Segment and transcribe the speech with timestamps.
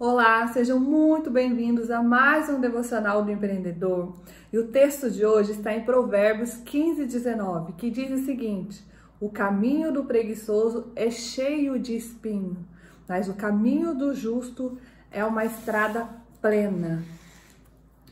[0.00, 4.14] Olá, sejam muito bem-vindos a mais um devocional do empreendedor.
[4.52, 8.80] E o texto de hoje está em Provérbios 15, 19, que diz o seguinte:
[9.18, 12.64] O caminho do preguiçoso é cheio de espinho,
[13.08, 14.78] mas o caminho do justo
[15.10, 16.08] é uma estrada
[16.40, 17.02] plena.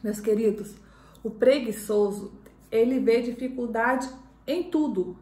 [0.03, 0.75] Meus queridos,
[1.23, 2.32] o preguiçoso,
[2.68, 4.11] ele vê dificuldade
[4.45, 5.16] em tudo,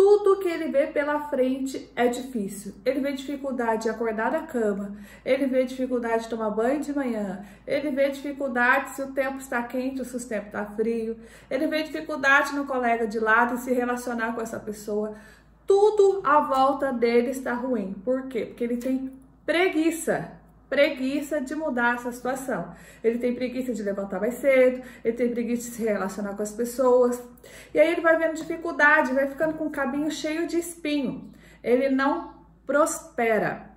[0.00, 2.72] tudo que ele vê pela frente é difícil.
[2.86, 7.44] Ele vê dificuldade de acordar da cama, ele vê dificuldade de tomar banho de manhã,
[7.66, 11.18] ele vê dificuldade se o tempo está quente ou se o tempo está frio,
[11.50, 15.16] ele vê dificuldade no colega de lado e se relacionar com essa pessoa.
[15.66, 17.92] Tudo à volta dele está ruim.
[18.02, 18.46] Por quê?
[18.46, 19.12] Porque ele tem
[19.44, 20.32] preguiça
[20.70, 22.72] preguiça de mudar essa situação.
[23.02, 26.52] Ele tem preguiça de levantar mais cedo, ele tem preguiça de se relacionar com as
[26.52, 27.20] pessoas.
[27.74, 31.32] E aí ele vai vendo dificuldade, vai ficando com o cabinho cheio de espinho.
[31.62, 32.32] Ele não
[32.64, 33.68] prospera.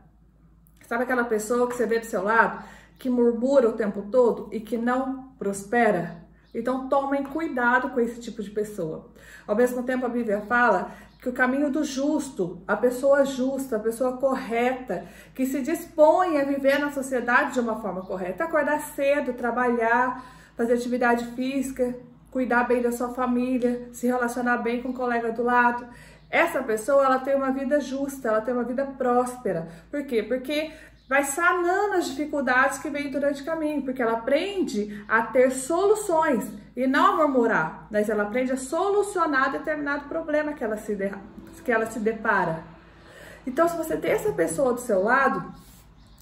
[0.85, 2.63] Sabe aquela pessoa que você vê do seu lado
[2.99, 6.23] que murmura o tempo todo e que não prospera?
[6.53, 9.09] Então tomem cuidado com esse tipo de pessoa.
[9.47, 13.79] Ao mesmo tempo, a Bíblia fala que o caminho do justo, a pessoa justa, a
[13.79, 19.33] pessoa correta, que se dispõe a viver na sociedade de uma forma correta, acordar cedo,
[19.33, 20.21] trabalhar,
[20.57, 21.95] fazer atividade física,
[22.29, 25.87] cuidar bem da sua família, se relacionar bem com o colega do lado.
[26.29, 29.69] Essa pessoa, ela tem uma vida justa, ela tem uma vida próspera.
[29.89, 30.23] Por quê?
[30.23, 30.71] Porque
[31.07, 36.49] vai sanando as dificuldades que vêm durante o caminho, porque ela aprende a ter soluções
[36.75, 41.11] e não a murmurar, mas ela aprende a solucionar determinado problema que ela se, de,
[41.63, 42.63] que ela se depara.
[43.45, 45.53] Então, se você tem essa pessoa do seu lado,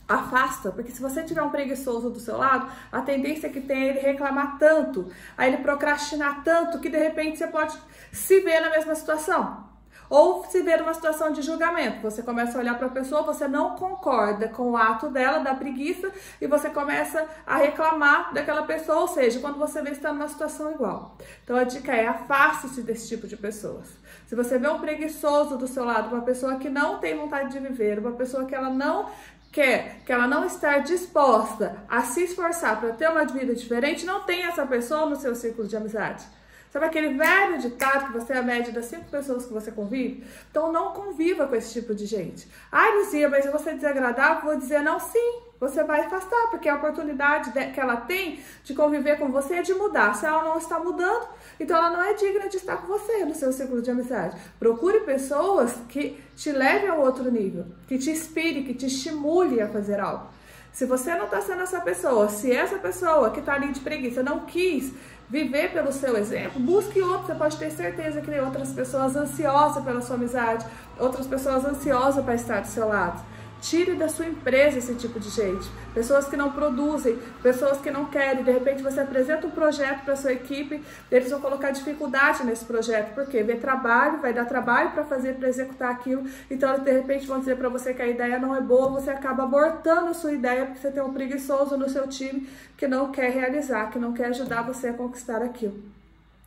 [0.07, 3.89] afasta, porque se você tiver um preguiçoso do seu lado, a tendência que tem é
[3.89, 7.77] ele reclamar tanto, a ele procrastinar tanto, que de repente você pode
[8.11, 9.70] se ver na mesma situação.
[10.11, 13.47] Ou se ver uma situação de julgamento, você começa a olhar para a pessoa, você
[13.47, 18.99] não concorda com o ato dela, da preguiça, e você começa a reclamar daquela pessoa,
[18.99, 21.17] ou seja, quando você vê está numa situação igual.
[21.45, 23.88] Então a dica é afaste-se desse tipo de pessoas.
[24.27, 27.59] Se você vê um preguiçoso do seu lado, uma pessoa que não tem vontade de
[27.59, 29.09] viver, uma pessoa que ela não
[29.50, 34.25] quer, que ela não está disposta a se esforçar para ter uma vida diferente, não
[34.25, 36.25] tem essa pessoa no seu círculo de amizade.
[36.71, 40.23] Sabe aquele velho ditado que você é a média das cinco pessoas que você convive?
[40.49, 42.47] Então não conviva com esse tipo de gente.
[42.71, 44.45] Ai, Luzia, mas eu vou ser desagradável?
[44.45, 45.41] Vou dizer não, sim.
[45.59, 49.73] Você vai afastar, porque a oportunidade que ela tem de conviver com você é de
[49.73, 50.15] mudar.
[50.15, 51.27] Se ela não está mudando,
[51.59, 54.38] então ela não é digna de estar com você no seu ciclo de amizade.
[54.57, 59.67] Procure pessoas que te levem a outro nível, que te inspire, que te estimule a
[59.67, 60.29] fazer algo.
[60.71, 64.23] Se você não está sendo essa pessoa, se essa pessoa que está ali de preguiça
[64.23, 64.93] não quis
[65.29, 67.27] viver pelo seu exemplo, busque outro.
[67.27, 70.65] Você pode ter certeza que tem outras pessoas ansiosas pela sua amizade,
[70.99, 73.21] outras pessoas ansiosas para estar do seu lado.
[73.61, 75.69] Tire da sua empresa esse tipo de gente.
[75.94, 78.44] Pessoas que não produzem, pessoas que não querem.
[78.44, 83.13] De repente você apresenta um projeto para sua equipe, eles vão colocar dificuldade nesse projeto.
[83.13, 83.44] Por quê?
[83.44, 86.27] Vê trabalho, vai dar trabalho para fazer, para executar aquilo.
[86.50, 89.44] Então, de repente, vão dizer para você que a ideia não é boa, você acaba
[89.44, 93.29] abortando a sua ideia porque você tem um preguiçoso no seu time que não quer
[93.29, 95.79] realizar, que não quer ajudar você a conquistar aquilo.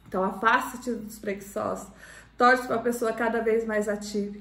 [0.08, 1.86] Então, afaste-te dos preguiçosos.
[2.36, 4.36] Torce para a pessoa cada vez mais ativa.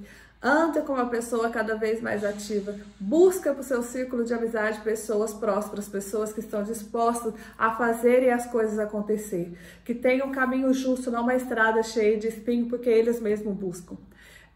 [0.45, 2.75] Anda com uma pessoa cada vez mais ativa.
[2.99, 8.29] Busca para o seu círculo de amizade pessoas prósperas, pessoas que estão dispostas a fazerem
[8.29, 9.57] as coisas acontecer.
[9.85, 13.95] Que tenham um caminho justo, não uma estrada cheia de espinho, porque eles mesmos buscam.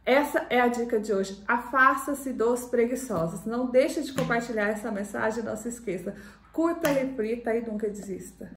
[0.06, 1.42] Essa é a dica de hoje.
[1.48, 3.46] Afasta-se dos preguiçosos.
[3.46, 6.14] Não deixe de compartilhar essa mensagem, não se esqueça.
[6.52, 8.52] Curta, reflita e nunca desista.